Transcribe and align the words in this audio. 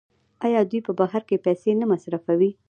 آیا 0.45 0.61
دوی 0.69 0.81
په 0.87 0.91
بهر 0.99 1.21
کې 1.29 1.43
پیسې 1.45 1.71
نه 1.79 1.85
مصرفوي؟ 1.91 2.51